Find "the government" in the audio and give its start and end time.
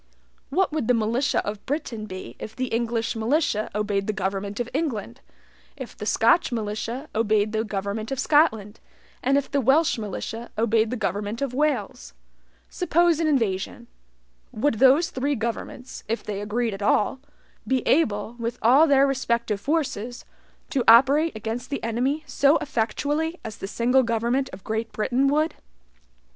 4.07-4.59, 7.51-8.11, 10.89-11.39